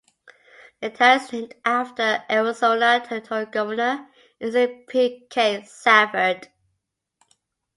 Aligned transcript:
The 0.79 0.89
town 0.89 1.17
is 1.19 1.31
named 1.31 1.53
after 1.63 2.23
Arizona 2.27 3.05
Territorial 3.07 3.51
Governor 3.51 4.09
Anson 4.41 4.83
P. 4.89 5.27
K. 5.29 5.61
Safford. 5.63 6.47